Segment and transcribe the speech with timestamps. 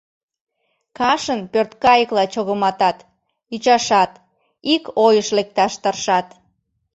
[0.97, 2.97] Кашын пӧрткайыкла чогыматат—
[3.55, 4.11] ӱчашат,
[4.73, 6.27] ик ойыш лекташ тыршат.